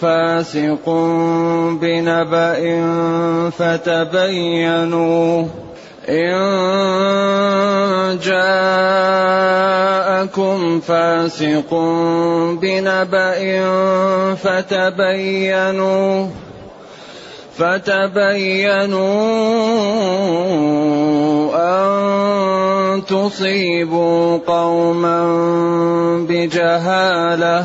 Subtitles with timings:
[0.00, 0.88] فاسق
[1.80, 2.60] بنبأ
[3.50, 5.44] فتبينوا
[6.08, 6.36] إن
[8.22, 9.60] جاءكم
[10.80, 11.74] فاسق
[12.62, 13.64] بنبأ
[14.34, 16.26] فتبينوا
[17.58, 19.06] فتبينوا
[21.56, 25.18] أن تصيبوا قوما
[26.28, 27.64] بجهالة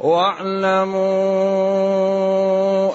[0.00, 0.98] واعلموا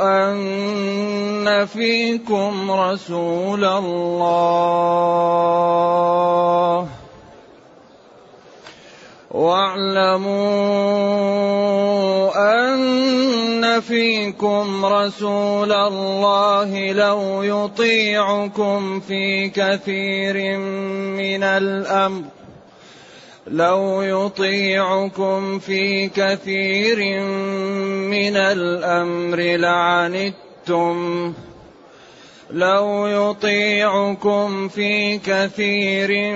[0.02, 4.54] أن فيكم رسول الله.
[9.32, 10.64] واعلموا
[12.38, 20.58] أن فيكم رسول الله لو يطيعكم في كثير
[21.18, 22.43] من الأمر.
[23.54, 27.22] لو يطيعكم في كثير
[28.10, 31.34] من الأمر لعنتم.
[32.52, 36.34] لو يطيعكم في كثير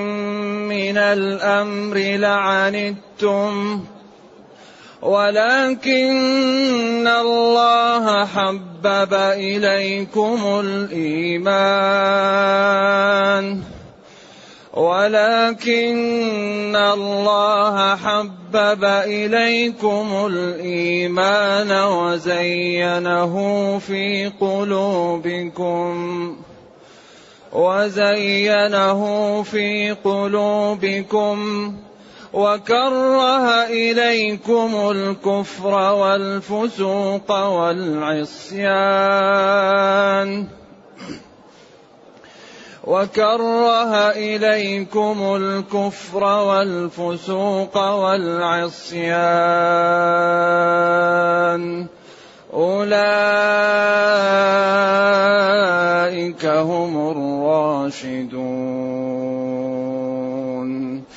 [0.70, 3.80] من الأمر لعنتم.
[5.02, 12.67] ولكن الله حبب إليكم الإيمان.
[14.78, 23.34] ولكن الله حبب إليكم الإيمان وزينه
[23.80, 25.96] في قلوبكم
[27.54, 29.02] وزينه
[29.44, 31.38] في قلوبكم
[32.34, 38.68] وكره إليكم الكفر والفسوق والعصيان
[42.88, 49.06] وكره إليكم الكفر والفسوق والعصيان.
[52.54, 53.26] أولئك
[56.46, 58.28] هم الراشدون.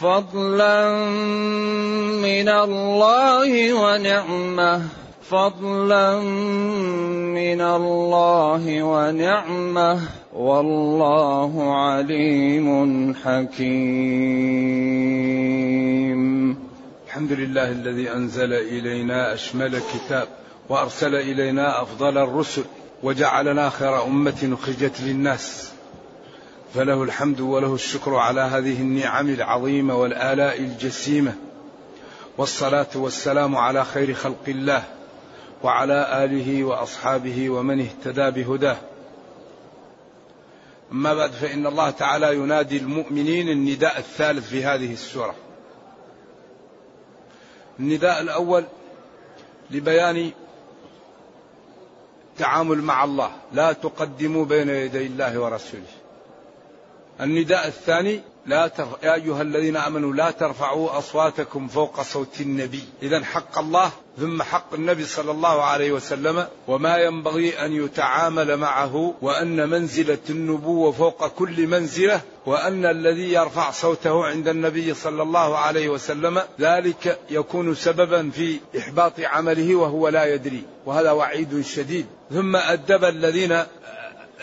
[0.01, 0.89] فضلا
[2.19, 4.83] من الله ونعمة.
[5.31, 10.01] فضلا من الله ونعمة
[10.35, 12.69] والله عليم
[13.15, 13.71] حكيم.
[17.07, 20.29] الحمد لله الذي أنزل إلينا أشمل كتاب
[20.69, 22.65] وأرسل إلينا أفضل الرسل
[23.03, 25.73] وجعلنا خير أمة أخرجت للناس.
[26.75, 31.35] فله الحمد وله الشكر على هذه النعم العظيمة والآلاء الجسيمة.
[32.39, 35.00] والصلاة والسلام على خير خلق الله.
[35.63, 38.77] وعلى آله وأصحابه ومن اهتدى بهداه.
[40.93, 45.35] أما بعد فإن الله تعالى ينادي المؤمنين النداء الثالث في هذه السورة.
[47.81, 48.65] النداء الأول
[49.71, 50.31] لبيان
[52.33, 53.31] التعامل مع الله.
[53.53, 55.83] لا تقدموا بين يدي الله ورسوله.
[57.21, 62.85] النداء الثاني لا ترفع يا أيها الذين آمنوا لا ترفعوا أصواتكم فوق صوت النبي.
[63.03, 69.15] إذا حق الله ثم حق النبي صلى الله عليه وسلم وما ينبغي أن يتعامل معه
[69.23, 75.89] وأن منزلة النبوة فوق كل منزلة وأن الذي يرفع صوته عند النبي صلى الله عليه
[75.89, 80.63] وسلم ذلك يكون سببا في إحباط عمله وهو لا يدري.
[80.87, 82.07] وهذا وعيد شديد.
[82.31, 83.63] ثم أدب الذين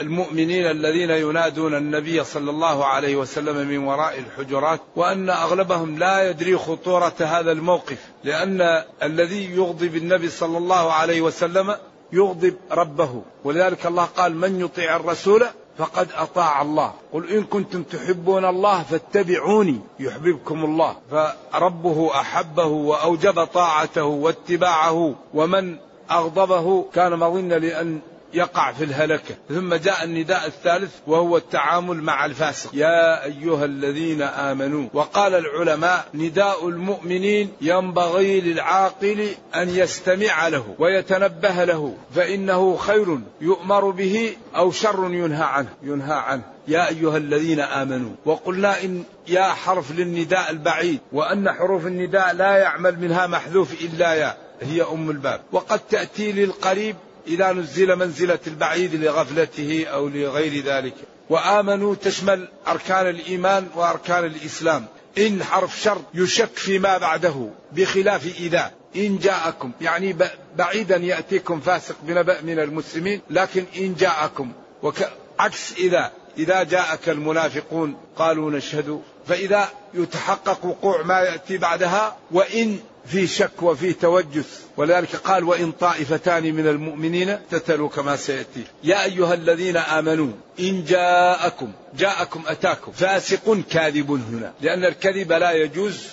[0.01, 6.57] المؤمنين الذين ينادون النبي صلى الله عليه وسلم من وراء الحجرات وأن أغلبهم لا يدري
[6.57, 11.75] خطورة هذا الموقف لأن الذي يغضب النبي صلى الله عليه وسلم
[12.13, 13.21] يغضب ربه.
[13.43, 15.45] ولذلك الله قال من يطيع الرسول
[15.77, 16.93] فقد أطاع الله.
[17.13, 20.95] قل إن كنتم تحبون الله فاتبعوني يحببكم الله.
[21.11, 25.77] فربه أحبه وأوجب طاعته واتباعه ومن
[26.11, 27.99] أغضبه كان مظنا لأن
[28.33, 29.35] يقع في الهلكة.
[29.49, 32.69] ثم جاء النداء الثالث وهو التعامل مع الفاسق.
[32.73, 41.93] يا أيها الذين آمنوا وقال العلماء نداء المؤمنين ينبغي للعاقل أن يستمع له ويتنبه له
[42.15, 45.69] فإنه خير يؤمر به أو شر ينهى عنه.
[45.83, 46.43] ينهى عنه.
[46.67, 52.99] يا أيها الذين آمنوا وقلنا إن يا حرف للنداء البعيد وأن حروف النداء لا يعمل
[52.99, 55.41] منها محذوف إلا يا هي أم الباب.
[55.51, 56.95] وقد تأتي للقريب
[57.27, 60.93] إذا نزل منزلة البعيد لغفلته أو لغير ذلك.
[61.29, 64.85] وآمنوا تشمل أركان الإيمان وأركان الإسلام.
[65.17, 68.71] إن حرف شر يشك فيما بعده بخلاف إذا.
[68.95, 70.15] إن جاءكم يعني
[70.55, 74.51] بعيدا يأتيكم فاسق بنبأ من المسلمين لكن إن جاءكم.
[74.83, 76.11] وعكس إذا.
[76.37, 79.01] إذا جاءك المنافقون قالوا نشهد.
[79.27, 84.61] فإذا يتحقق وقوع ما يأتي بعدها وإن في شك وفي توجس.
[84.77, 88.63] ولذلك قال وإن طائفتان من المؤمنين اقتتلوا كما سيأتي.
[88.83, 92.91] يا أيها الذين آمنوا إن جاءكم جاءكم أتاكم.
[92.91, 96.07] فاسق كاذب هنا لأن الكذب لا يجوز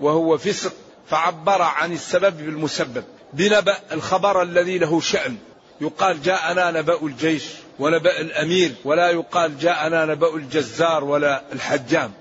[0.00, 0.72] وهو فسق.
[1.10, 3.04] فعبر عن السبب بالمسبب.
[3.32, 5.36] بنبأ الخبر الذي له شأن.
[5.80, 7.44] يقال جاءنا نبأ الجيش
[7.78, 8.72] ونبأ الأمير.
[8.84, 12.12] ولا يقال جاءنا نبأ الجزار ولا الحجام.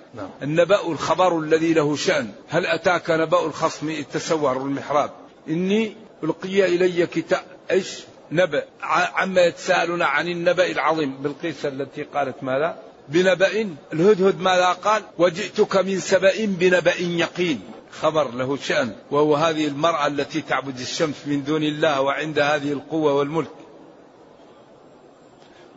[0.44, 2.32] النبأ الخبر الذي له شأن.
[2.50, 5.12] هل أتاك نبأ الخصم إذ تسوروا المحراب؟
[5.50, 7.42] إني ألقي إلي كتاب.
[7.72, 8.00] إيش؟
[8.32, 8.64] نبأ.
[8.82, 11.18] عما يتساءلون عن النبأ العظيم.
[11.18, 12.78] بالقيس التي قالت ماذا؟
[13.10, 13.70] بنبأ.
[13.94, 17.62] الهدهد ماذا قال؟ وجئتك من سبأ بنبأ يقين.
[18.02, 18.96] خبر له شأن.
[19.12, 23.52] وهو هذه المرأة التي تعبد الشمس من دون الله وعند هذه القوة والملك.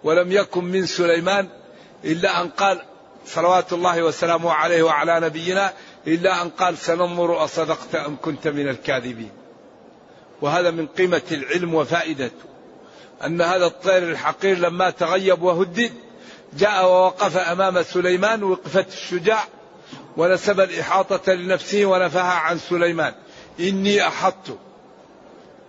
[0.05, 1.49] ولم يكن من سليمان
[2.05, 2.83] إلا أن قال
[3.35, 5.73] صلوات الله وسلامه عليه وعلى نبينا
[6.07, 9.31] إلا أن قال سننظر أصدقت أم كنت من الكاذبين.
[10.43, 12.51] وهذا من قيمة العلم وفائدته
[13.25, 15.93] أن هذا الطير الحقير لما تغيب وهدد
[16.59, 19.45] جاء ووقف أمام سليمان وقفة الشجاع
[20.17, 23.15] ونسب الإحاطة لنفسه ونفاها عن سليمان.
[23.61, 24.59] إني أحطت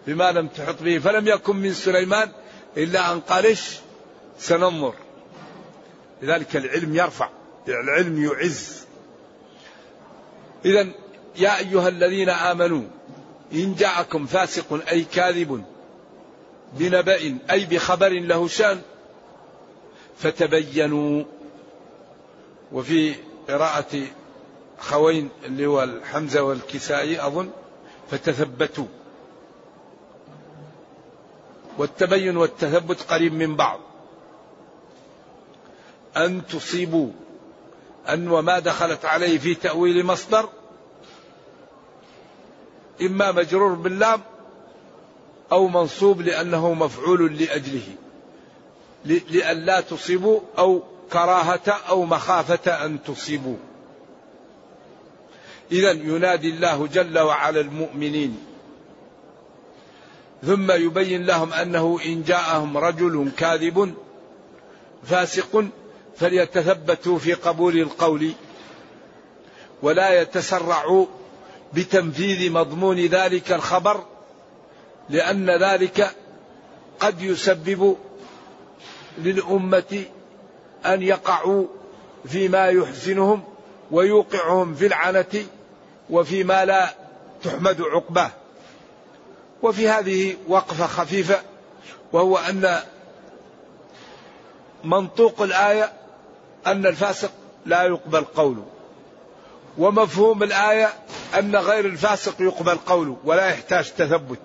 [0.07, 2.31] بما لم تحط به فلم يكن من سليمان
[2.77, 3.57] إلا أن قال
[4.39, 4.93] سننظر.
[6.21, 7.29] لذلك العلم يرفع.
[7.67, 8.85] العلم يعز.
[10.65, 10.87] إذا
[11.35, 12.83] يا أيها الذين آمنوا
[13.53, 15.63] إن جاءكم فاسق أي كاذب
[16.73, 18.81] بنبأ أي بخبر له شأن
[20.17, 21.23] فتبينوا.
[22.71, 23.15] وفي
[23.49, 24.01] قراءة
[24.79, 27.49] خوين اللي هو الحمزة والكسائي أظن
[28.11, 28.87] فتثبتوا.
[31.77, 33.79] والتبين والتثبت قريب من بعض.
[36.17, 37.11] أن تصيبوا
[38.09, 40.50] أن وما دخلت عليه في تأويل مصدر
[43.01, 44.21] إما مجرور باللام
[45.51, 47.95] أو منصوب لأنه مفعول لأجله
[49.06, 50.83] لئلا تصيبوا أو
[51.13, 53.57] كراهة أو مخافة أن تصيبوا.
[55.71, 58.38] إذا ينادي الله جل وعلا المؤمنين.
[60.45, 63.94] ثم يبين لهم أنه إن جاءهم رجل كاذب
[65.04, 65.65] فاسق
[66.21, 68.31] فليتثبتوا في قبول القول
[69.81, 71.06] ولا يتسرعوا
[71.73, 74.06] بتنفيذ مضمون ذلك الخبر
[75.09, 76.12] لأن ذلك
[77.00, 77.97] قد يسبب
[79.18, 80.04] للأمة
[80.85, 81.66] أن يقعوا
[82.25, 83.44] فيما يحسنهم
[83.92, 85.45] ويوقعهم في العنة
[86.09, 86.95] وفيما لا
[87.44, 88.31] تحمد عقباه.
[89.61, 91.42] وفي هذه وقفة خفيفة
[92.13, 92.80] وهو أن
[94.83, 96.00] منطوق الآية
[96.68, 97.31] أن الفاسق
[97.65, 98.65] لا يقبل قوله.
[99.77, 100.94] ومفهوم الآية
[101.39, 104.39] أن غير الفاسق يقبل قوله ولا يحتاج تثبت.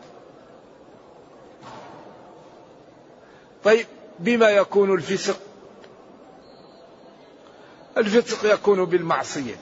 [3.64, 3.87] طيب
[4.18, 5.37] بما يكون الفسق؟
[7.96, 9.54] الفسق يكون بالمعصية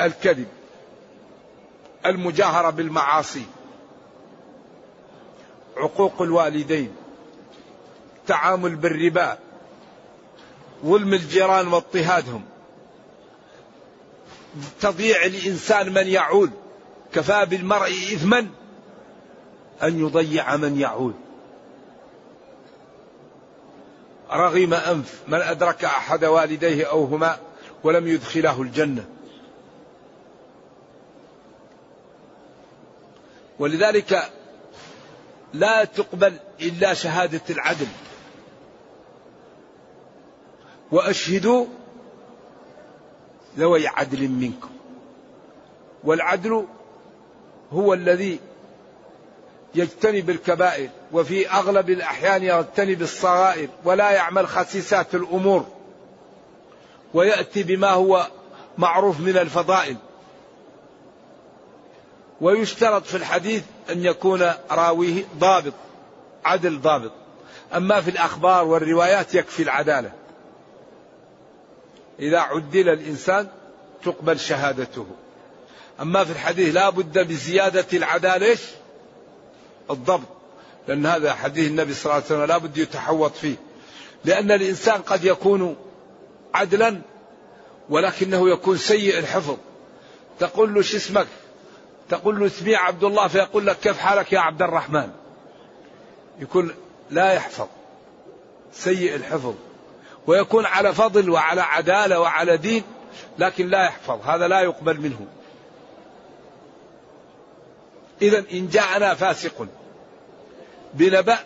[0.00, 0.48] الكذب
[2.06, 3.46] المجاهرة بالمعاصي
[5.76, 6.96] عقوق الوالدين
[8.26, 9.38] تعامل بالربا
[10.84, 12.44] ظلم الجيران واضطهادهم.
[14.80, 16.50] تضييع الإنسان من يعول.
[17.14, 18.46] كفى بالمرء إثما
[19.82, 21.12] أن يضيع من يعول.
[24.32, 27.38] رغم أنف من أدرك أحد والديه أو هما
[27.84, 29.04] ولم يدخله الجنة.
[33.58, 34.30] ولذلك
[35.54, 37.86] لا تقبل إلا شهادة العدل.
[40.94, 41.66] وأشهدوا
[43.58, 44.70] ذوي عدل منكم.
[46.04, 46.66] والعدل
[47.72, 48.40] هو الذي
[49.74, 55.66] يجتنب الكبائر وفي أغلب الأحيان يجتنب الصغائر ولا يعمل خسيسات الأمور
[57.14, 58.26] ويأتي بما هو
[58.78, 59.96] معروف من الفضائل.
[62.40, 65.74] ويشترط في الحديث أن يكون راويه ضابط
[66.44, 67.12] عدل ضابط.
[67.74, 70.23] أما في الأخبار والروايات يكفي العدالة.
[72.18, 73.48] إذا عدل الإنسان
[74.04, 75.06] تقبل شهادته.
[76.00, 78.58] أما في الحديث لا بد بزيادة العدالة
[79.90, 80.28] الضبط.
[80.88, 83.56] لأن هذا حديث النبي صلى الله عليه وسلم لا بد يتحوط فيه.
[84.24, 85.76] لأن الإنسان قد يكون
[86.54, 87.00] عدلا
[87.88, 89.56] ولكنه يكون سيء الحفظ.
[90.38, 91.26] تقول له شو اسمك؟
[92.08, 95.10] تقول له اسمي عبد الله فيقول لك كيف حالك يا عبد الرحمن؟
[96.38, 96.74] يكون
[97.10, 97.66] لا يحفظ.
[98.72, 99.54] سيء الحفظ.
[100.26, 102.82] ويكون على فضل وعلى عدالة وعلى دين
[103.38, 104.20] لكن لا يحفظ.
[104.28, 105.26] هذا لا يقبل منه.
[108.22, 109.66] إذا إن جاءنا فاسق
[110.94, 111.38] بنبأ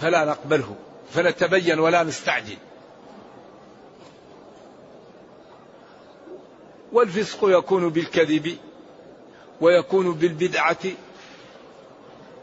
[0.00, 0.76] فلا نقبله
[1.10, 2.56] فنتبين ولا نستعجل.
[6.92, 8.56] والفسق يكون بالكذب
[9.60, 10.76] ويكون بالبدعة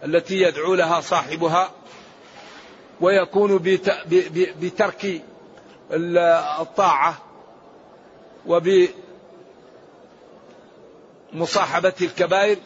[0.04, 1.72] التي يدعو لها صاحبها
[3.02, 3.58] ويكون
[4.62, 5.22] بترك
[5.91, 7.17] الطاعة
[11.34, 12.58] وبمصاحبة الكبائر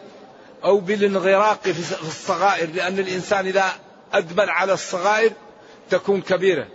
[0.63, 3.65] أو بالانغراق في الصغائر لأن الإنسان إذا
[4.13, 5.31] أدمن على الصغائر
[5.89, 6.67] تكون كبيرة.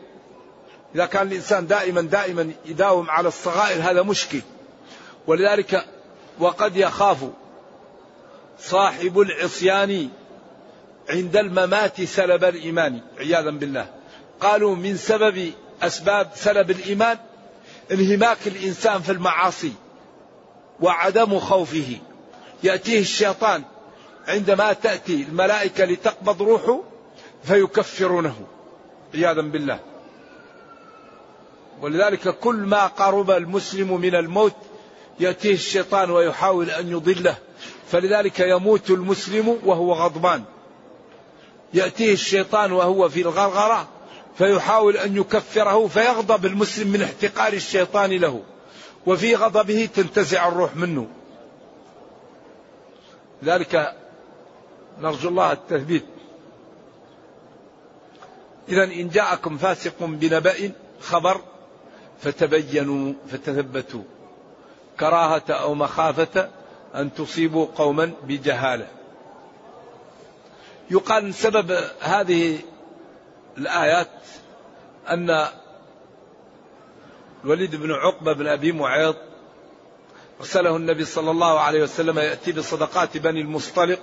[0.95, 4.41] إذا كان الإنسان دائما دائما يداوم على الصغائر هذا مشكل.
[5.27, 5.87] ولذلك
[6.39, 7.19] وقد يخاف
[8.59, 10.09] صاحب العصيان
[11.11, 13.91] عند الممات سلب الإيمان عياذا بالله.
[14.41, 15.53] قالوا من سبب
[15.83, 17.19] أسباب سلب الإيمان
[17.93, 19.73] انهماك الإنسان في المعاصي
[20.81, 21.99] وعدم خوفه.
[22.63, 23.63] يأتيه الشيطان
[24.29, 26.81] عندما تأتي الملائكة لتقبض روحه
[27.45, 28.37] فيكفرونه.
[29.15, 29.81] عياذا بالله.
[31.81, 34.57] ولذلك كل ما قرب المسلم من الموت
[35.21, 37.37] يأتيه الشيطان ويحاول أن يضله.
[37.91, 40.45] فلذلك يموت المسلم وهو غضبان.
[41.75, 43.89] يأتيه الشيطان وهو في الغرغرة
[44.39, 48.43] فيحاول أن يكفره فيغضب المسلم من احتقار الشيطان له.
[49.07, 51.07] وفي غضبه تنتزع الروح منه.
[53.45, 53.95] ذلك
[55.01, 56.05] نرجو الله التثبيت.
[58.69, 61.41] إذا إن جاءكم فاسق بنبأ خبر
[62.21, 64.03] فتبينوا فتثبتوا.
[65.01, 66.51] كراهة أو مخافة
[66.95, 68.89] أن تصيبوا قوما بجهالة.
[70.91, 72.59] يقال سبب هذه
[73.59, 74.11] الآيات
[75.09, 75.47] أن
[77.45, 79.17] الوليد بن عقبة بن أبي معيط
[80.41, 83.99] أرسله النبي صلى الله عليه وسلم يأتي بصدقات بني المصطلق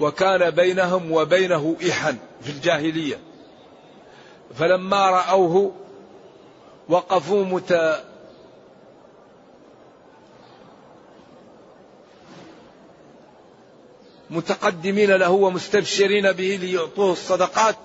[0.00, 3.18] وكان بينهم وبينه إحن في الجاهلية.
[4.54, 5.72] فلما رأوه
[6.88, 8.02] وقفوا مت
[14.32, 17.76] متقدمين له ومستبشرين به ليعطوه الصدقات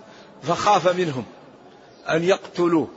[0.44, 1.25] فخاف منهم
[2.10, 2.88] أن يقتلوه.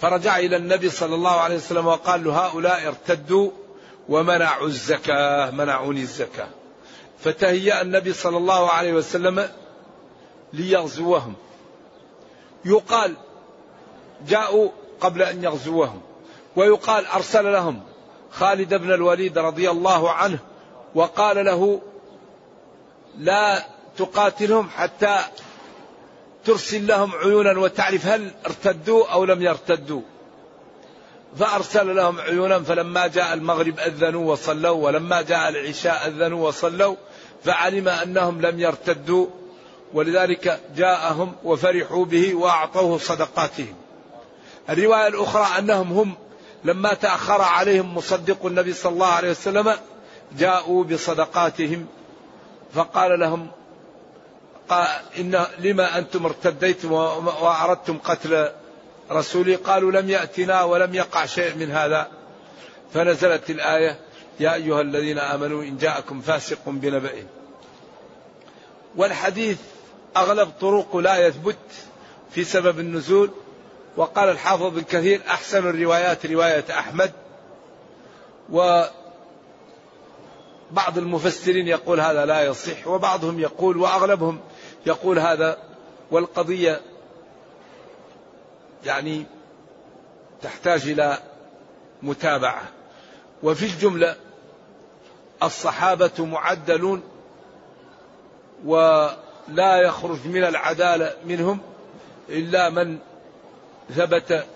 [0.00, 3.50] فرجع إلى النبي صلى الله عليه وسلم وقال له هؤلاء ارتدوا
[4.08, 6.48] ومنعوا الزكاة منعوني الزكاة.
[7.24, 9.48] فتهيأ النبي صلى الله عليه وسلم
[10.52, 11.34] ليغزوهم.
[12.64, 13.14] يقال
[14.28, 14.68] جاءوا
[15.00, 16.00] قبل أن يغزوهم
[16.56, 17.82] ويقال أرسل لهم
[18.32, 20.38] خالد بن الوليد رضي الله عنه
[20.94, 21.80] وقال له
[23.18, 23.64] لا
[23.96, 25.18] تقاتلهم حتى
[26.44, 30.02] ترسل لهم عيونا وتعرف هل ارتدوا أو لم يرتدوا.
[31.38, 36.96] فأرسل لهم عيونا فلما جاء المغرب أذنوا وصلوا ولما جاء العشاء أذنوا وصلوا
[37.44, 39.26] فعلم أنهم لم يرتدوا
[39.94, 43.74] ولذلك جاءهم وفرحوا به وأعطوه صدقاتهم.
[44.70, 46.14] الرواية الأخرى أنهم هم
[46.64, 49.74] لما تأخر عليهم مصدق النبي صلى الله عليه وسلم
[50.38, 51.86] جاءوا بصدقاتهم
[52.74, 53.50] فقال لهم
[54.68, 54.88] قال
[55.18, 58.50] إن لما أنتم ارتديتم وأردتم قتل
[59.10, 62.08] رسولي؟ قالوا لم يأتنا ولم يقع شيء من هذا.
[62.94, 63.98] فنزلت الآية
[64.40, 67.12] يا أيها الذين آمنوا إن جاءكم فاسق بنبأ.
[68.96, 69.58] والحديث
[70.16, 71.56] أغلب طرقه لا يثبت
[72.30, 73.30] في سبب النزول
[73.98, 77.12] وقال الحافظ بن كثير أحسن الروايات رواية أحمد
[78.52, 78.82] و
[80.70, 84.40] بعض المفسرين يقول هذا لا يصح وبعضهم يقول وأغلبهم
[84.86, 85.58] يقول هذا
[86.10, 86.80] والقضية
[88.84, 89.26] يعني
[90.42, 91.18] تحتاج إلى
[92.02, 92.62] متابعة.
[93.42, 94.16] وفي الجملة
[95.42, 97.02] الصحابة معدلون
[98.64, 101.60] ولا يخرج من العدالة منهم
[102.28, 102.98] إلا من
[103.96, 104.46] ثبت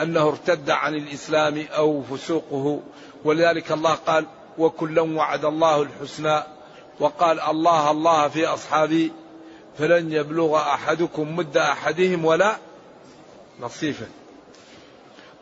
[0.00, 2.80] أنه ارتد عن الإسلام أو فسوقه
[3.24, 4.26] ولذلك الله قال
[4.58, 6.42] وكلا وعد الله الحسنى
[7.00, 9.12] وقال الله الله في أصحابي
[9.78, 12.56] فلن يبلغ أحدكم مد أحدهم ولا
[13.60, 14.06] نصيفه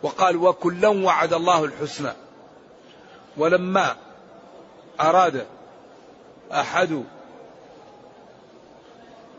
[0.02, 2.12] وقال وكلا وعد الله الحسنى
[3.36, 3.96] ولما
[5.00, 5.46] أراد
[6.52, 7.04] أحد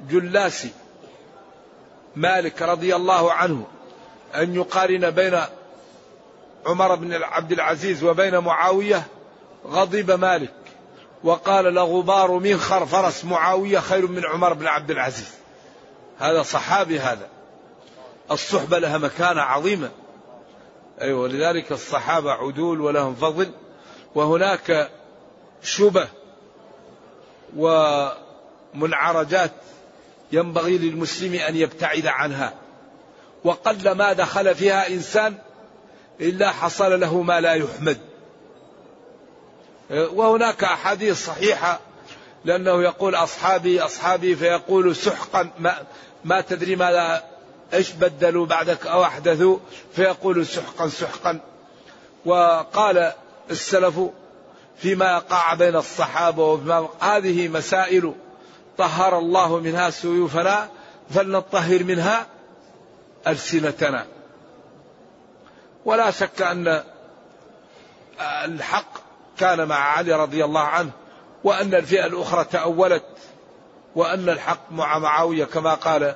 [0.10, 0.68] جلاس
[2.20, 3.68] مالك رضي الله عنه
[4.36, 5.42] أن يقارن بين
[6.66, 9.08] عمر بن عبد العزيز وبين معاوية
[9.68, 10.54] غضب مالك
[11.24, 15.34] وقال لغبار منخر فرس معاوية خير من عمر بن عبد العزيز.
[16.20, 17.28] هذا صحابي هذا.
[18.32, 19.90] الصحبة لها مكانة عظيمة.
[21.02, 23.52] أيوة لذلك الصحابة عدول ولهم فضل.
[24.16, 24.90] وهناك
[25.64, 26.08] شبه
[27.56, 29.52] ومنعرجات
[30.32, 32.54] ينبغي للمسلم أن يبتعد عنها.
[33.44, 35.36] وقل ما دخل فيها إنسان
[36.22, 37.98] إلا حصل له ما لا يحمد.
[39.92, 41.80] وهناك أحاديث صحيحة
[42.46, 45.84] لأنه يقول أصحابي أصحابي فيقول سحقا ما,
[46.26, 47.24] ما تدري ماذا
[47.74, 49.58] إيش بدلوا بعدك أو أحدثوا؟
[49.96, 51.40] فيقول سحقا سحقا.
[52.26, 53.14] وقال
[53.52, 54.00] السلف
[54.78, 58.14] فيما يقع بين الصحابة وفيما هذه مسائل
[58.80, 60.70] طهر الله منها سيوفنا
[61.10, 62.28] فلنطهر منها
[63.28, 64.06] ألسنتنا.
[65.86, 66.84] ولا شك أن
[68.22, 68.92] الحق
[69.38, 70.90] كان مع علي رضي الله عنه
[71.44, 73.04] وأن الفئة الأخرى تأولت
[73.96, 76.16] وأن الحق مع معاوية كما قال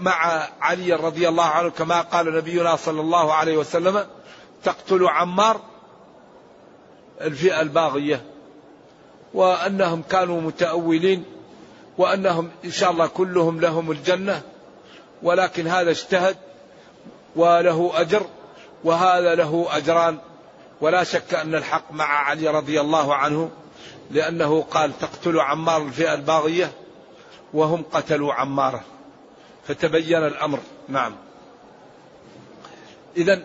[0.00, 4.06] مع علي رضي الله عنه كما قال نبينا صلى الله عليه وسلم
[4.64, 5.60] تقتل عمار
[7.20, 8.24] الفئة الباغية
[9.34, 11.24] وأنهم كانوا متأولين
[11.98, 14.42] وأنهم إن شاء الله كلهم لهم الجنة
[15.22, 16.36] ولكن هذا اجتهد
[17.36, 18.26] وله أجر
[18.84, 20.18] وهذا له أجران.
[20.80, 23.50] ولا شك أن الحق مع علي رضي الله عنه
[24.10, 26.72] لأنه قال تقتل عمار الفئة الباغية
[27.54, 28.84] وهم قتلوا عماره.
[29.68, 30.58] فتبين الأمر.
[30.88, 31.16] نعم.
[33.16, 33.42] إذا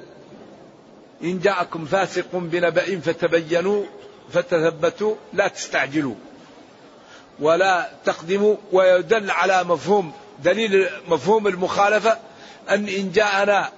[1.24, 3.84] إن جاءكم فاسق بنبأ فتبينوا
[4.32, 6.16] فتثبتوا لا تستعجلوا.
[7.42, 10.12] ولا تقدموا ويدل على مفهوم
[10.44, 12.18] دليل مفهوم المخالفة
[12.70, 13.70] أن إن جاءنا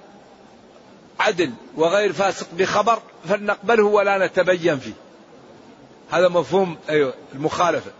[1.20, 2.98] عدل وغير فاسق بخبر
[3.28, 4.92] فلنقبله ولا نتبين فيه.
[6.10, 7.90] هذا مفهوم أيوة المخالفة.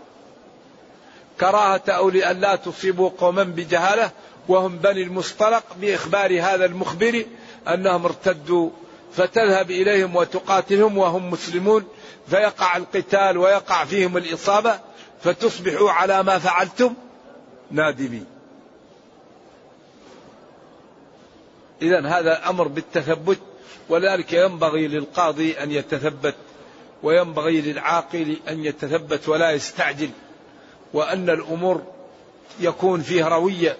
[1.39, 4.11] كراهة أو لأن لا تصيبوا قوما بجهالة
[4.47, 7.25] وهم بني المصطلق بإخبار هذا المخبر
[7.67, 8.69] أنهم ارتدوا
[9.13, 11.83] فتذهب إليهم وتقاتلهم وهم مسلمون
[12.29, 14.79] فيقع القتال ويقع فيهم الإصابة
[15.25, 16.93] فتصبحوا على ما فعلتم
[17.71, 18.25] نادمين.
[21.81, 23.39] إذا هذا أمر بالتثبت
[23.89, 26.35] ولذلك ينبغي للقاضي أن يتثبت
[27.03, 30.09] وينبغي للعاقل أن يتثبت ولا يستعجل
[30.93, 31.83] وأن الأمور
[32.59, 33.77] يكون فيه روية.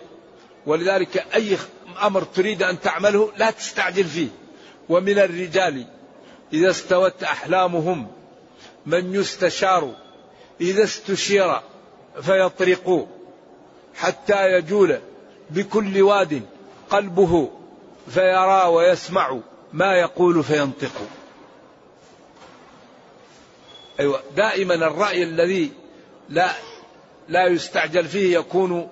[0.66, 1.58] ولذلك أي
[2.04, 4.28] أمر تريد أن تعمله لا تستعجل فيه.
[4.90, 5.86] ومن الرجال
[6.54, 8.08] إذا استوت أحلامهم
[8.86, 10.05] من يستشار
[10.62, 11.60] إذا استشير
[12.22, 13.08] فيطرق
[13.96, 15.00] حتى يجول
[15.50, 16.42] بكل واد
[16.90, 17.52] قلبه
[18.10, 19.40] فيرى ويسمع
[19.74, 21.02] ما يقول فينطق.
[24.00, 25.72] أيوة دائما الرأي الذي
[26.30, 26.50] لا
[27.28, 28.90] لا يستعجل فيه يكون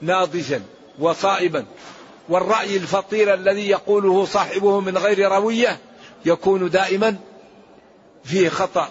[0.00, 0.62] ناضجا
[0.98, 1.64] وصائبا.
[2.28, 5.78] والرأي الفطير الذي يقوله صاحبه من غير روية
[6.24, 7.16] يكون دائما
[8.24, 8.88] فيه خطأ.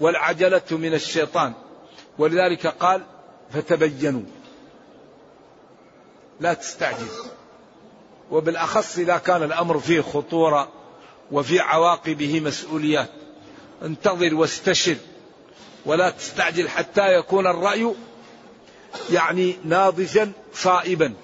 [0.00, 1.52] والعجلة من الشيطان.
[2.18, 3.02] ولذلك قال
[3.50, 4.22] فتبينوا.
[6.40, 7.06] لا تستعجل.
[8.30, 10.68] وبالأخص إذا كان الأمر فيه خطورة
[11.32, 13.10] وفي عواقبه مسؤوليات.
[13.82, 14.96] انتظر واستشر.
[15.86, 17.94] ولا تستعجل حتى يكون الرأي
[19.10, 21.14] يعني ناضجا صائبا.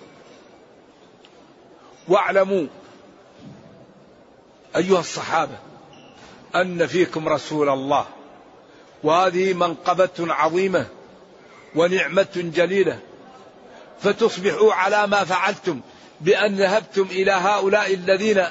[2.09, 2.67] واعلموا
[4.77, 5.59] أيها الصحابة
[6.55, 8.07] أن فيكم رسول الله.
[9.05, 10.87] وهذه منقبة عظيمة
[11.75, 12.99] ونعمة جليلة.
[14.01, 15.81] فتصبحوا على ما فعلتم
[16.21, 18.45] بأن ذهبتم إلى هؤلاء الذين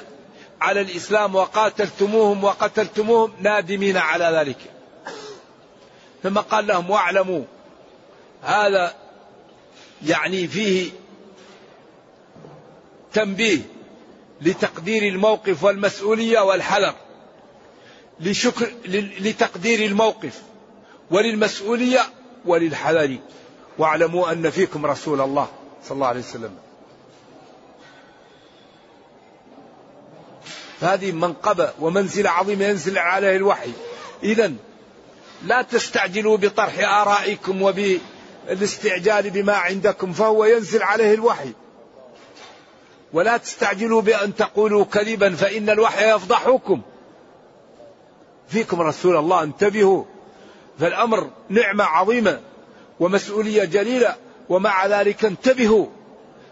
[0.60, 4.58] على الإسلام وقاتلتموهم وقتلتموهم نادمين على ذلك.
[6.22, 7.44] ثم قال لهم واعلموا
[8.42, 8.94] هذا
[10.06, 10.90] يعني فيه
[13.12, 13.58] تنبيه
[14.40, 16.94] لتقدير الموقف والمسؤولية والحذر.
[18.20, 18.72] لشكر
[19.20, 20.42] لتقدير الموقف
[21.10, 22.00] وللمسؤولية
[22.44, 23.18] وللحذر
[23.78, 25.48] واعلموا أن فيكم رسول الله
[25.84, 26.56] صلى الله عليه وسلم.
[30.80, 33.70] هذه منقبة ومنزلة عظيمة ينزل عليه الوحي.
[34.22, 34.52] إذا
[35.44, 41.52] لا تستعجلوا بطرح آرائكم وبالاستعجال بما عندكم فهو ينزل عليه الوحي.
[43.12, 46.82] ولا تستعجلوا بأن تقولوا كذبا فإن الوحي يفضحكم.
[48.48, 50.04] فيكم رسول الله انتبهوا.
[50.78, 52.40] فالأمر نعمة عظيمة
[53.00, 54.14] ومسؤولية جليلة
[54.48, 55.86] ومع ذلك انتبهوا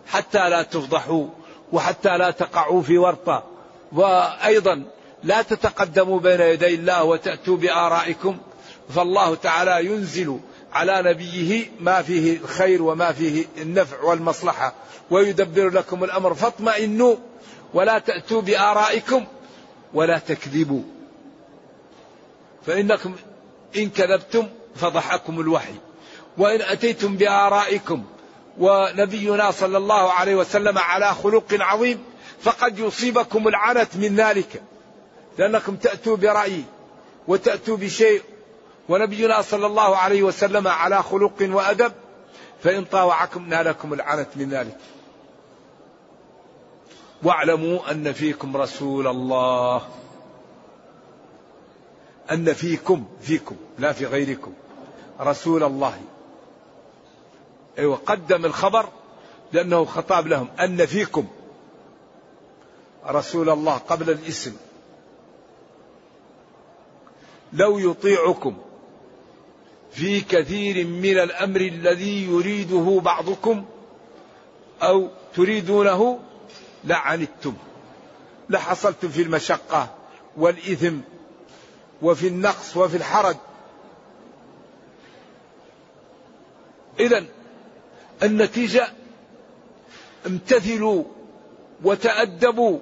[0.07, 1.27] حتى لا تفضحوا
[1.73, 3.45] وحتى لا تقعوا في ورطة.
[3.93, 4.83] وأيضا
[5.25, 8.37] لا تتقدموا بين يدي الله وتأتوا بآرائكم
[8.95, 10.41] فالله تعالى ينزل
[10.73, 14.75] على نبيه ما فيه الخير وما فيه النفع والمصلحة
[15.11, 16.35] ويدبر لكم الأمر.
[16.35, 17.17] فاطمئنوا
[17.75, 19.25] ولا تأتوا بآرائكم
[19.95, 20.83] ولا تكذبوا.
[22.67, 23.15] فإنكم
[23.77, 25.75] إن كذبتم فضحكم الوحي
[26.39, 28.05] وإن أتيتم بآرائكم
[28.59, 32.05] ونبينا صلى الله عليه وسلم على خلق عظيم
[32.41, 34.63] فقد يصيبكم العنت من ذلك
[35.39, 36.65] لأنكم تأتوا برأي
[37.29, 38.23] وتأتوا بشيء
[38.89, 41.93] ونبينا صلى الله عليه وسلم على خلق وأدب
[42.63, 44.77] فإن طاوعكم نالكم العنت من ذلك.
[47.23, 49.83] واعلموا أن فيكم رسول الله.
[52.31, 54.53] أن فيكم فيكم لا في غيركم
[55.21, 56.01] رسول الله.
[57.79, 58.89] أيوة قدم الخبر
[59.53, 61.27] لأنه خطاب لهم أن فيكم
[63.07, 64.57] رسول الله قبل الاسم.
[67.53, 68.57] لو يطيعكم
[69.93, 73.65] في كثير من الأمر الذي يريده بعضكم
[74.83, 76.21] أو تريدونه
[76.85, 77.55] لعنتم
[78.51, 79.95] لحصلتم في المشقة
[80.37, 80.99] والإثم.
[82.03, 83.37] وفي النقص وفي الحرج
[87.01, 87.25] اذا
[88.23, 88.89] النتيجة
[90.27, 91.05] امتثلوا
[91.85, 92.79] وتأدبوا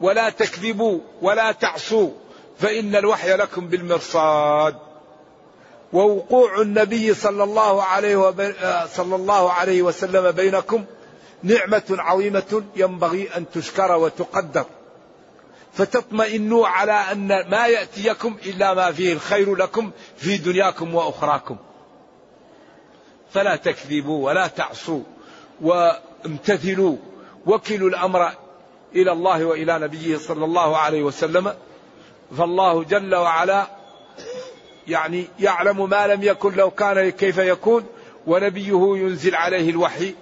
[0.00, 2.10] ولا تكذبوا ولا تعصوا
[2.58, 4.76] فإن الوحي لكم بالمرصاد
[5.92, 8.34] ووقوع النبي صلى الله عليه.
[8.86, 10.84] صلى الله عليه وسلم بينكم
[11.42, 14.64] نعمة عظيمة ينبغي أن تشكر وتقدر
[15.72, 21.56] فتطمئنوا على أن ما يأتيكم إلا ما فيه الخير لكم في دنياكم وأخراكم
[23.30, 25.02] فلا تكذبوا ولا تعصوا
[25.60, 26.96] وامتثلوا
[27.46, 28.32] وكلوا الأمر
[28.94, 31.54] إلى الله وإلى نبيه صلى الله عليه وسلم
[32.38, 33.66] فالله جل وعلا
[34.88, 37.86] يعني يعلم ما لم يكن لو كان كيف يكون
[38.26, 40.14] ونبيه ينزل عليه الوحي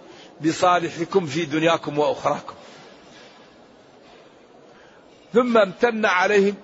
[0.45, 2.55] بصالحكم في دنياكم وأخراكم.
[5.35, 6.55] ثم امتن عليهم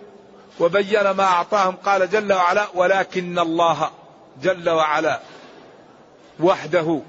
[0.60, 3.90] وبين ما أعطاهم قال جل وعلا ولكن الله
[4.42, 5.20] جل وعلا
[6.40, 7.00] وحده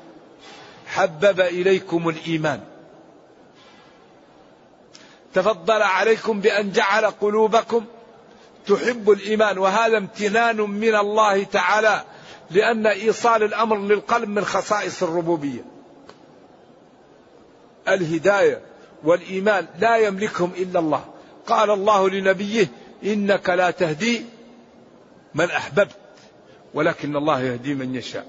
[0.88, 2.60] حبب إليكم الإيمان
[5.34, 7.86] تفضل عليكم بأن جعل قلوبكم
[8.68, 12.02] تحب الإيمان وهذا امتنان من الله تعالى
[12.52, 15.65] لأن إيصال الأمر للقلب من خصائص الربوبية.
[17.88, 18.62] الهداية
[19.04, 21.06] والإيمان لا يملكهم إلا الله.
[21.47, 22.67] قال الله لنبيه
[23.03, 24.25] إنك لا تهدي
[25.36, 25.95] من أحببت
[26.73, 28.27] ولكن الله يهدي من يشاء.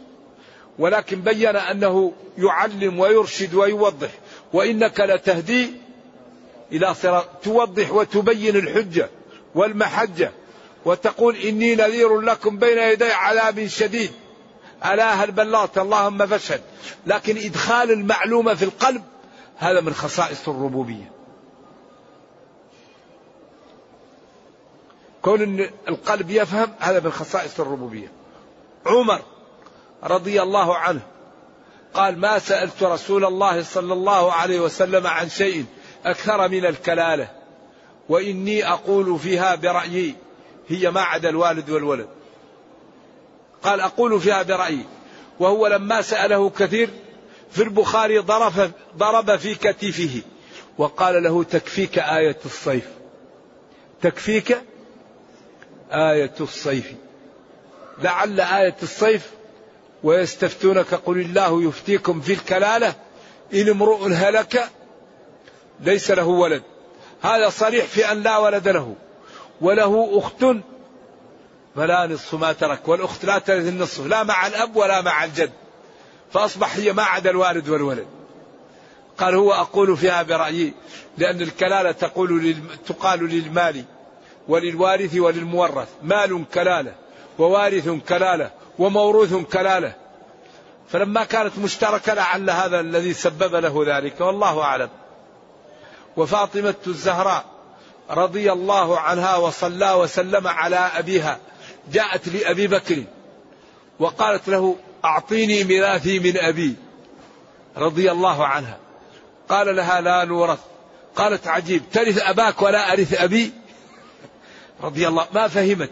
[0.79, 4.09] ولكن بين أنه يعلم ويرشد ويوضح
[4.53, 5.71] وإنك لتهدي
[6.73, 9.11] إلى صراط توضح وتبين الحجة
[9.55, 10.31] والمحجة
[10.85, 14.11] وتقول إني نذير لكم بين يدي عذاب شديد.
[14.85, 16.61] ألا هل بلغت اللهم فاشهد؟
[17.07, 19.03] لكن إدخال المعلومة في القلب
[19.57, 21.16] هذا من خصائص الربوبية.
[25.27, 28.13] كون إن القلب يفهم هذا من خصائص الربوبية.
[28.87, 29.23] عمر
[30.03, 31.01] رضي الله عنه
[31.95, 35.65] قال ما سألت رسول الله صلى الله عليه وسلم عن شيء
[36.05, 37.29] أكثر من الكلالة
[38.09, 40.15] وإني أقول فيها برأيي
[40.69, 42.09] هي ما عدا الوالد والولد
[43.63, 44.85] قال أقول فيها برأيي
[45.41, 46.91] وهو لما سأله كثير
[47.51, 50.23] في البخاري ضرب, ضرب في كتفه
[50.79, 52.89] وقال له تكفيك آية الصيف
[54.03, 54.59] تكفيك
[55.93, 56.93] آية الصيف.
[58.03, 59.31] لعل آية الصيف
[60.03, 62.95] ويستفتونك قل الله يفتيكم في الكلالة.
[63.55, 64.71] إن امرؤ هلك
[65.81, 66.63] ليس له ولد.
[67.23, 68.95] هذا صريح في أن لا ولد له.
[69.61, 70.45] وله أخت
[71.77, 72.89] فلا نصف ما ترك.
[72.89, 74.07] والأخت لا ترث النصف.
[74.07, 75.53] لا مع الأب ولا مع الجد.
[76.33, 78.07] فأصبح هي ما عدا الوالد والولد.
[79.19, 80.73] قال هو أقول فيها برأيي
[81.19, 83.85] لأن الكلالة تقول تقال للمال.
[84.49, 86.95] وللوارث وللمورث مال كلالة
[87.39, 89.95] ووارث كلالة وموروث كلالة.
[90.89, 94.89] فلما كانت مشتركة لعل هذا الذي سبب له ذلك والله أعلم.
[96.17, 97.45] وفاطمة الزهراء
[98.11, 101.39] رضي الله عنها وصلى وسلم على أبيها
[101.93, 103.03] جاءت لأبي بكر
[103.99, 106.77] وقالت له أعطيني ميراثي من أبي
[107.77, 108.79] رضي الله عنها.
[109.49, 110.59] قال لها لا نورث.
[111.17, 113.53] قالت عجيب ترث أباك ولا أرث أبي؟
[114.83, 115.91] رضي الله ما فهمت.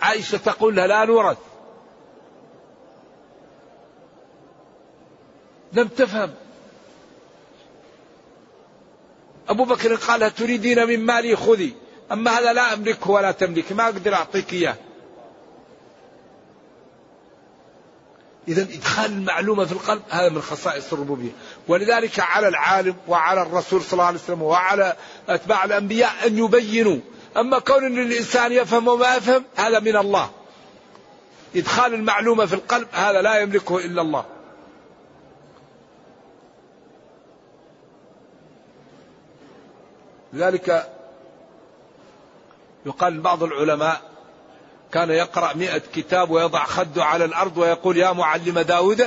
[0.00, 1.38] عائشة تقول لها لا نورث.
[5.72, 6.34] لم تفهم.
[9.48, 11.74] أبو بكر قال تريدين من مالي؟ خذي.
[12.12, 13.72] أما هذا لا أملكه ولا تملك.
[13.72, 14.76] ما أقدر أعطيك إياه.
[18.48, 21.30] إذا إدخال المعلومة في القلب هذا من خصائص الربوبية.
[21.68, 24.96] ولذلك على العالم وعلى الرسول صلى الله عليه وسلم وعلى
[25.28, 26.98] أتباع الأنبياء أن يبينوا.
[27.36, 30.30] أما كون أن الإنسان يفهم وما يفهم هذا من الله.
[31.56, 34.24] إدخال المعلومة في القلب هذا لا يملكه إلا الله.
[40.32, 40.92] لذلك
[42.86, 44.00] يقال بعض العلماء
[44.92, 49.06] كان يقرأ مئة كتاب ويضع خده على الأرض ويقول يا معلم داود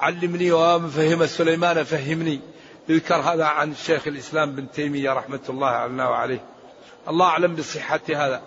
[0.00, 2.40] علمني ومفهم سليمان فهمني.
[2.88, 6.44] يذكر هذا عن الشيخ الإسلام بن تيمية رحمة الله علينا وعليه
[7.08, 8.42] الله أعلم بصحة هذا.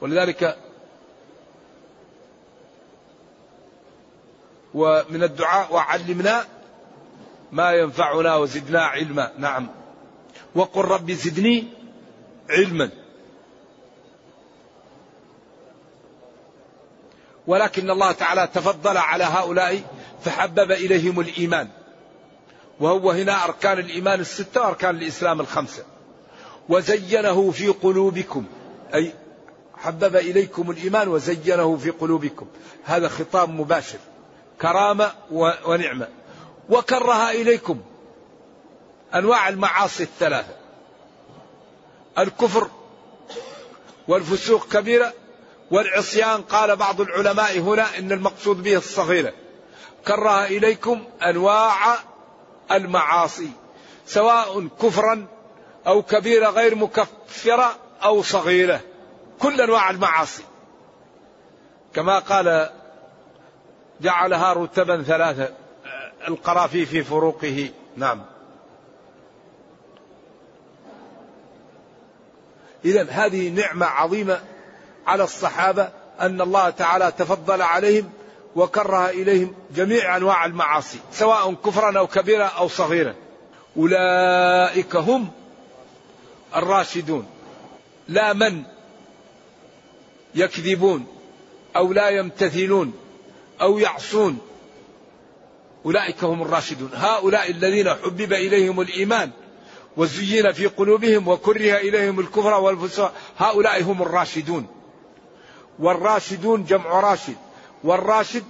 [0.00, 0.58] ولذلك
[4.74, 6.44] ومن الدعاء وعلمنا
[7.52, 9.32] ما ينفعنا وزدنا علما.
[9.38, 9.68] نعم.
[10.54, 11.64] وقل رب زدني
[12.50, 12.90] علما.
[17.46, 19.82] ولكن الله تعالى تفضل على هؤلاء
[20.24, 21.68] فحبب إليهم الإيمان.
[22.80, 25.84] وهو هنا أركان الإيمان الستة وأركان الإسلام الخمسة.
[26.68, 28.44] وزينه في قلوبكم.
[28.94, 29.14] أي
[29.76, 32.46] حبب إليكم الإيمان وزينه في قلوبكم.
[32.84, 33.98] هذا خطاب مباشر.
[34.62, 35.12] كرامة
[35.66, 36.08] ونعمة.
[36.68, 37.80] وكره إليكم.
[39.14, 40.54] أنواع المعاصي الثلاثة.
[42.18, 42.70] الكفر
[44.08, 45.12] والفسوق كبيرة.
[45.70, 49.32] والعصيان قال بعض العلماء هنا إن المقصود به الصغيرة.
[50.06, 51.98] كره إليكم أنواع
[52.72, 53.50] المعاصي.
[54.06, 55.26] سواء كفرا
[55.86, 58.80] أو كبيرة غير مكفرة أو صغيرة.
[59.38, 60.42] كل أنواع المعاصي.
[61.94, 62.70] كما قال
[64.00, 65.54] جعلها رتبا ثلاثة
[66.28, 67.70] القرافي في فروقه.
[67.96, 68.22] نعم.
[72.84, 74.40] اذا هذه نعمة عظيمة
[75.06, 75.88] على الصحابة
[76.20, 78.10] أن الله تعالى تفضل عليهم
[78.56, 83.14] وكره إليهم جميع أنواع المعاصي سواء كفرا أو كبيرة أو صغيرة.
[83.76, 85.28] أولئك هم
[86.56, 87.26] الراشدون
[88.08, 88.62] لا من
[90.34, 91.06] يكذبون
[91.76, 92.92] أو لا يمتثلون
[93.60, 94.38] أو يعصون.
[95.84, 96.90] أولئك هم الراشدون.
[96.94, 99.30] هؤلاء الذين حبب إليهم الإيمان
[99.96, 104.66] وزين في قلوبهم وكره إليهم الكفر والفسوق هؤلاء هم الراشدون.
[105.78, 107.36] والراشدون جمع راشد.
[107.84, 108.44] والراشد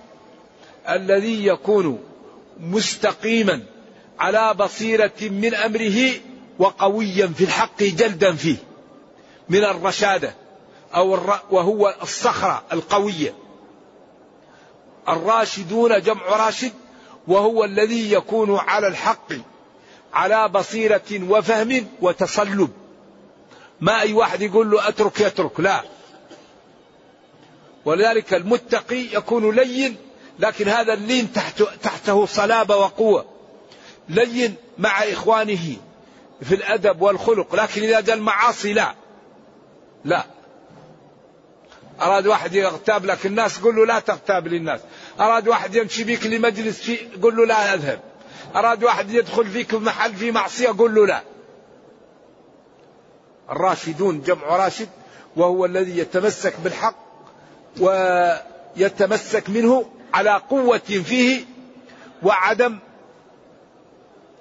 [0.89, 1.99] الذي يكون
[2.61, 3.63] مستقيما
[4.19, 6.11] على بصيرة من أمره
[6.59, 8.57] وقويا في الحق جلدا فيه
[9.49, 10.35] من الرشادة
[10.95, 11.41] أو الر...
[11.51, 13.35] وهو الصخرة القوية.
[15.09, 16.73] الراشدون جمع راشد
[17.29, 19.33] وهو الذي يكون على الحق
[20.13, 22.71] على بصيرة وفهم وتصلب
[23.81, 25.61] ما أي واحد يقول له أترك يترك.
[25.61, 25.83] لا.
[27.85, 29.97] ولذلك المتقي يكون لين
[30.39, 33.25] لكن هذا اللين تحت تحته صلابة وقوة.
[34.09, 35.77] لين مع إخوانه.
[36.43, 38.95] في الأدب والخلق لكن إذا قال معاصي لا.
[40.05, 40.25] لا.
[42.01, 44.81] أراد واحد يغتاب لك الناس قل له لا تغتاب للناس.
[45.21, 48.01] أراد واحد يمشي بك لمجلس شيء قل له لا أذهب.
[48.57, 51.23] أراد واحد يدخل فيك محل في معصية قل له لا.
[53.51, 54.89] الراشدون جمع راشد
[55.37, 56.97] وهو الذي يتمسك بالحق
[57.81, 61.45] ويتمسك منه على قوة فيه
[62.23, 62.79] وعدم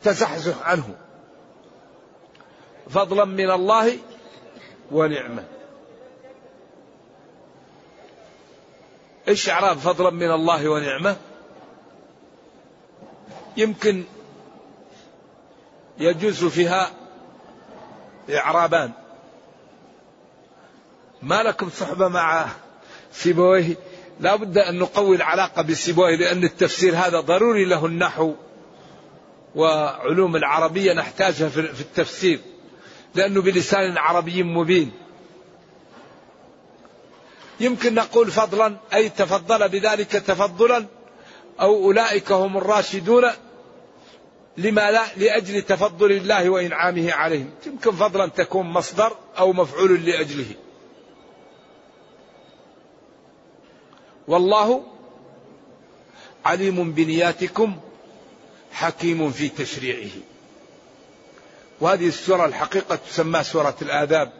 [0.03, 0.95] تزحزح عنه.
[2.89, 3.97] فضلا من الله
[4.91, 5.43] ونعمة.
[9.27, 11.15] إيش اعراب فضلا من الله ونعمة.
[13.57, 14.03] يمكن
[15.99, 16.91] يجوز فيها
[18.29, 18.91] إعرابان.
[21.21, 22.47] ما لكم صحبة مع
[23.11, 23.75] سيبويه؟
[24.19, 28.33] لا بد أن نقوي العلاقة بسيبويه لأن التفسير هذا ضروري له النحو
[29.55, 32.39] وعلوم العربية نحتاجها في التفسير.
[33.15, 34.91] لأنه بلسان عربي مبين.
[37.59, 40.85] يمكن نقول فضلا أي تفضل بذلك تفضلا
[41.61, 43.23] أو أولئك هم الراشدون
[44.57, 47.49] لما لا لأجل تفضل الله وإنعامه عليهم.
[47.65, 50.55] يمكن فضلا تكون مصدر أو مفعول لأجله.
[54.27, 54.83] والله
[56.45, 57.77] عليم بنياتكم
[58.71, 60.09] حكيم في تشريعه.
[61.81, 64.31] وهذه السورة الحقيقة تسمى سورة الآداب.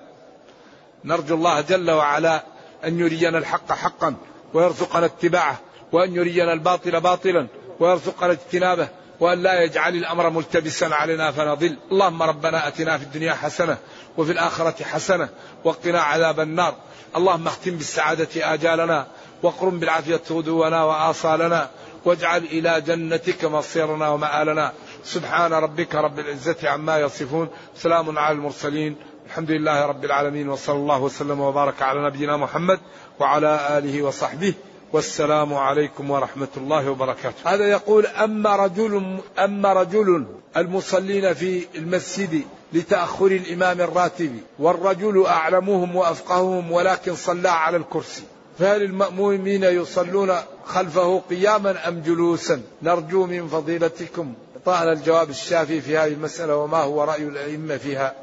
[1.05, 2.43] نرجو الله جل وعلا
[2.85, 4.15] أن يرينا الحق حقا
[4.53, 5.59] ويرزقنا اتباعه
[5.91, 7.47] وأن يرينا الباطل باطلا
[7.79, 8.87] ويرزقنا اجتنابه
[9.19, 13.77] وأن لا يجعل الأمر ملتبسا علينا فنضل اللهم ربنا أتنا في الدنيا حسنة
[14.17, 15.29] وفي الآخرة حسنة
[15.63, 16.75] وقنا عذاب النار.
[17.15, 19.07] اللهم اختم بالسعادة آجالنا
[19.43, 21.69] واقرم بالعافية غدونا وآصالنا
[22.05, 24.73] واجعل إلى جنتك مصيرنا ومآلنا.
[25.03, 31.01] سبحان ربك رب العزة عما يصفون سلام على المرسلين الحمد لله رب العالمين وصلى الله
[31.01, 32.79] وسلم وبارك على نبينا محمد
[33.19, 34.53] وعلى آله وصحبه
[34.93, 37.53] والسلام عليكم ورحمة الله وبركاته.
[37.53, 40.25] هذا يقول أما رجل أما رجل
[40.57, 42.41] المصلين في المسجد
[42.73, 48.23] لتأخر الإمام الراتب والرجل أعلمهم وأفقههم ولكن صلى على الكرسي
[48.59, 54.33] فهل المأمومين يصلون خلفه قياما أم جلوسا؟ نرجو من فضيلتكم
[54.67, 58.13] إعطانا الجواب الشافي في هذه المسألة وما هو رأي الأئمة فيها.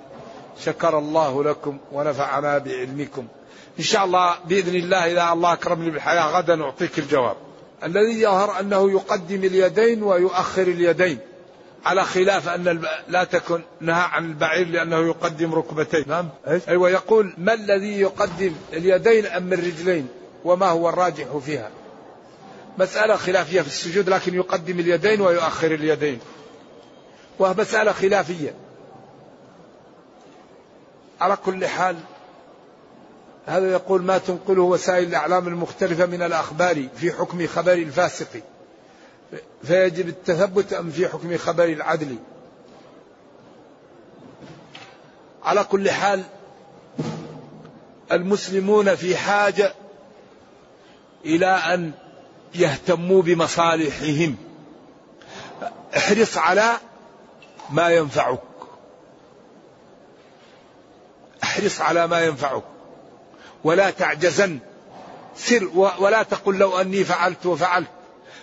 [0.64, 3.26] شكر الله لكم ونفعنا بعلمكم.
[3.78, 7.36] إن شاء الله بإذن الله إذا الله أكرمني بالحياة غدا أعطيك الجواب.
[7.84, 11.18] الذي يظهر أنه يقدم اليدين ويؤخر اليدين
[11.84, 16.04] على خلاف أن لا تكن نهى عن البعير لأنه يقدم ركبتين.
[16.06, 16.28] نعم
[16.68, 20.08] أيوة يقول ما الذي يقدم اليدين أم الرجلين؟
[20.44, 21.70] وما هو الراجح فيها؟
[22.78, 26.20] مسألة خلافية في السجود لكن يقدم اليدين ويؤخر اليدين.
[27.38, 28.54] وهي مسألة خلافية.
[31.20, 31.96] على كل حال
[33.46, 38.42] هذا يقول ما تنقله وسائل الأعلام المختلفة من الأخبار في حكم خبر الفاسق.
[39.62, 42.16] فيجب التثبت أم في حكم خبر العدل؟
[45.44, 46.22] على كل حال
[48.12, 49.72] المسلمون في حاجة
[51.24, 51.92] إلى أن
[52.54, 54.36] يهتموا بمصالحهم.
[55.96, 56.72] احرص على
[57.70, 58.40] ما ينفعك.
[61.42, 62.62] احرص على ما ينفعك.
[63.64, 64.58] ولا تعجزن.
[65.36, 67.88] سر ولا تقل لو أني فعلت وفعلت.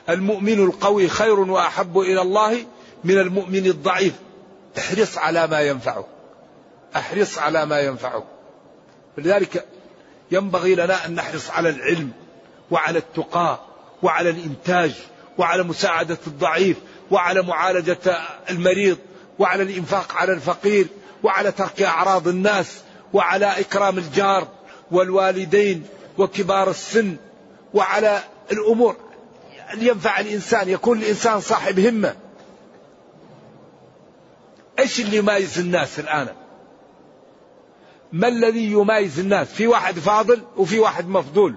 [0.10, 2.66] المؤمن القوي خير وأحب إلى الله
[3.04, 4.14] من المؤمن الضعيف.
[4.78, 6.06] احرص على ما ينفعك.
[6.96, 8.24] احرص على ما ينفعك.
[9.18, 9.66] لذلك
[10.32, 12.12] ينبغي لنا أن نحرص على العلم
[12.72, 13.71] وعلى التقى.
[14.04, 14.94] وعلى الإنتاج
[15.38, 16.78] وعلى مساعدة الضعيف
[17.12, 17.98] وعلى معالجة
[18.50, 18.98] المريض
[19.40, 20.88] وعلى الإنفاق على الفقير
[21.24, 22.82] وعلى ترك أعراض الناس
[23.14, 24.48] وعلى إكرام الجار
[24.92, 25.86] والوالدين
[26.18, 27.16] وكبار السن
[27.74, 28.96] وعلى الأمور
[29.74, 30.70] اللي ينفع الإنسان.
[30.70, 32.16] يكون الإنسان صاحب همة.
[34.80, 36.28] إيش اللي يميز الناس الآن؟
[38.12, 41.56] ما الذي يميز الناس؟ في واحد فاضل وفي واحد مفضول.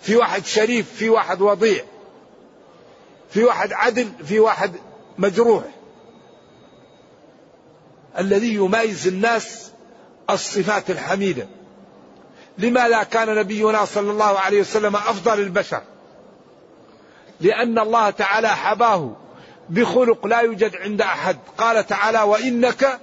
[0.00, 1.84] في واحد شريف في واحد وضيع
[3.30, 4.72] في واحد عدل في واحد
[5.18, 5.64] مجروح.
[8.18, 9.70] الذي يميز الناس
[10.30, 11.46] الصفات الحميدة.
[12.58, 15.82] لماذا كان نبينا صلى الله عليه وسلم أفضل البشر.
[17.40, 19.16] لأن الله تعالى حباه
[19.68, 21.38] بخلق لا يوجد عند أحد.
[21.58, 23.00] قال تعالى وإنك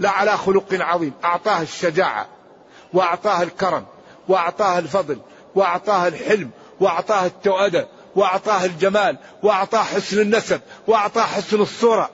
[0.00, 2.26] لعلى خلق عظيم أعطاه الشجاعة
[2.92, 3.84] وأعطاه الكرم
[4.28, 5.18] وأعطاه الفضل
[5.54, 12.10] وأعطاه الحلم وأعطاه التؤدة وأعطاه الجمال وأعطاه حسن النسب وأعطاه حسن الصورة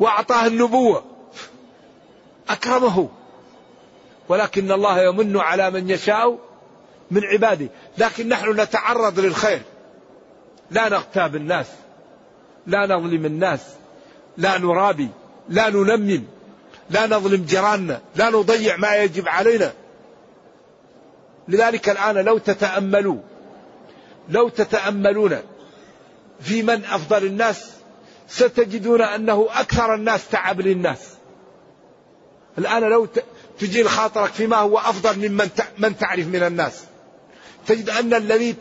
[0.00, 1.04] وأعطاه النبوة.
[2.48, 3.08] أكرمه.
[4.28, 6.38] ولكن الله يمن على من يشاء
[7.10, 7.68] من عباده.
[7.98, 9.62] لكن نحن نتعرض للخير.
[10.70, 11.66] لا نغتاب الناس.
[12.66, 13.60] لا نظلم الناس.
[14.36, 15.08] لا نرابي.
[15.48, 16.24] لا ننمم.
[16.90, 18.00] لا نظلم جيراننا.
[18.16, 19.72] لا نضيع ما يجب علينا.
[21.48, 23.18] لذلك الآن لو تتأملوا
[24.28, 25.38] لو تتأملون
[26.40, 27.70] في من أفضل الناس
[28.28, 30.98] ستجدون أنه أكثر الناس تعب للناس.
[32.58, 33.08] الآن لو
[33.58, 36.84] تجي لخاطرك فيما هو أفضل ممن من تعرف من الناس.
[37.66, 38.54] تجد أن الذي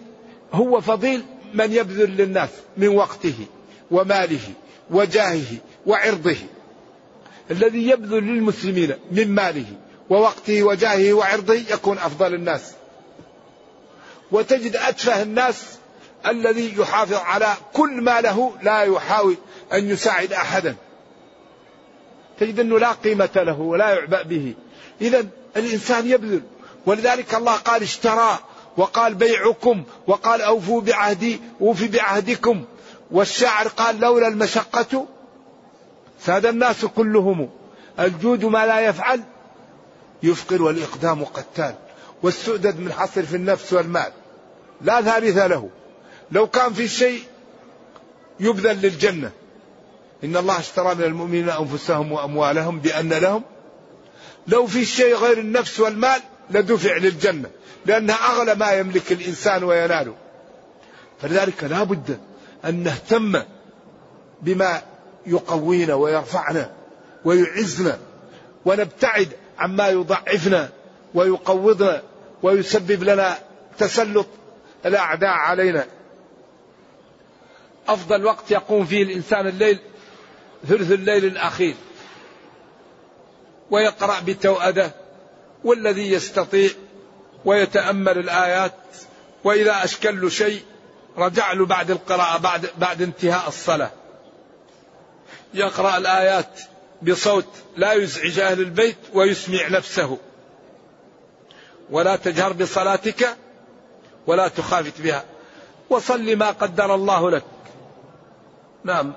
[0.54, 1.24] هو فضيل
[1.54, 3.46] من يبذل للناس من وقته
[3.92, 4.54] وماله
[4.92, 6.38] وجاهه وعرضه.
[7.52, 9.66] الذي يبذل للمسلمين من ماله.
[10.10, 12.72] ووقته وجاهه وعرضه يكون أفضل الناس.
[14.32, 15.64] وتجد أتفه الناس
[16.28, 19.36] الذي يحافظ على كل ما له لا يحاول
[19.74, 20.76] أن يساعد أحدا.
[22.40, 24.54] تجد أنه لا قيمة له ولا يعبأ به.
[25.02, 25.26] إذا
[25.58, 26.42] الإنسان يبذل.
[26.86, 28.40] ولذلك الله قال اشترى
[28.78, 32.66] وقال بيعكم وقال أوفوا بعهدي أوفي بعهدكم.
[33.12, 35.06] والشاعر قال لولا المشقة
[36.20, 37.50] ساد الناس كلهم.
[38.00, 39.24] الجود ما لا يفعل
[40.26, 41.76] يفقر والإقدام قتال
[42.24, 44.12] والسؤدد من حصر في النفس والمال.
[44.82, 45.70] لا ثالث له.
[46.32, 47.24] لو كان في شيء
[48.40, 49.32] يبذل للجنة.
[50.24, 53.44] إن الله اشترى من المؤمنين أنفسهم وأموالهم بأن لهم
[54.48, 57.50] لو في شيء غير النفس والمال لدفع للجنة.
[57.86, 60.16] لأنها أغلى ما يملك الإنسان ويناله.
[61.22, 62.20] فلذلك لا بد
[62.66, 63.42] أن نهتم
[64.42, 64.82] بما
[65.28, 66.72] يقوينا ويرفعنا
[67.26, 68.00] ويعزنا
[68.66, 69.30] ونبتعد
[69.60, 70.70] عما يضعفنا
[71.14, 72.02] ويقوضنا
[72.44, 73.38] ويسبب لنا
[73.78, 74.28] تسلط.
[74.86, 75.86] الأعداء علينا.
[77.88, 79.80] أفضل وقت يقوم فيه الإنسان الليل
[80.68, 81.76] ثلث الليل الأخير.
[83.72, 84.92] ويقرأ بتوأدة
[85.64, 86.70] والذي يستطيع
[87.46, 88.74] ويتأمل الآيات.
[89.44, 90.64] وإذا أشكل له شيء
[91.18, 93.92] رجع له بعد القراءة بعد بعد انتهاء الصلاة.
[95.54, 96.60] يقرأ الآيات.
[97.02, 100.18] بصوت لا يزعج أهل البيت ويسمع نفسه.
[101.90, 103.38] ولا تجهر بصلاتك
[104.28, 105.24] ولا تخافت بها.
[105.90, 107.44] وصل ما قدر الله لك.
[108.84, 109.14] نعم.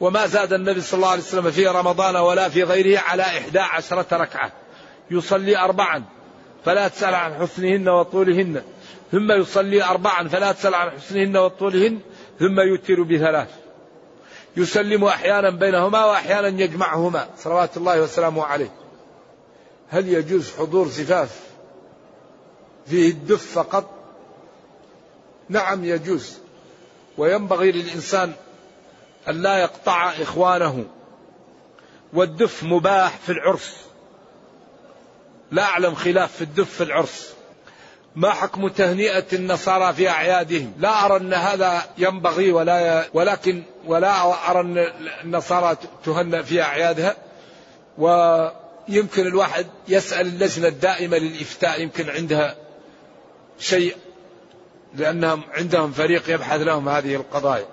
[0.00, 4.16] وما زاد النبي صلى الله عليه وسلم في رمضان ولا في غيره على إحدى عشرة
[4.16, 4.52] ركعة.
[5.10, 6.04] يصلي أربعا
[6.64, 8.62] فلا تسأل عن حسنهن وطولهن.
[9.12, 12.00] ثم يصلي أربعا فلا تسأل عن حسنهن وطولهن.
[12.38, 13.67] ثم يوتر بثلاث.
[14.58, 17.28] يسلم أحيانا بينهما وأحيانا يجمعهما.
[17.38, 18.72] صلوات الله وسلامه عليه.
[19.88, 21.40] هل يجوز حضور زفاف
[22.86, 23.90] فيه الدف فقط؟
[25.48, 26.38] نعم يجوز.
[27.18, 28.32] وينبغي للإنسان
[29.28, 30.84] أن لا يقطع إخوانه.
[32.12, 33.76] والدف مباح في العرس.
[35.50, 37.34] لا أعلم خلاف في الدف في العرس.
[38.18, 43.08] ما حكم تهنئة النصارى في أعيادهم؟ لا أرى أن هذا ينبغي ولا ي...
[43.14, 44.92] ولكن ولا أرى أن
[45.24, 47.16] النصارى تهنأ في أعيادها.
[47.98, 52.54] ويمكن الواحد يسأل اللجنة الدائمة للإفتاء يمكن عندها
[53.58, 53.96] شيء
[54.94, 57.66] لأنهم عندهم فريق يبحث لهم هذه القضايا.